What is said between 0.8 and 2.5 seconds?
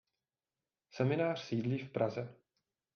Seminář sídlí v Praze.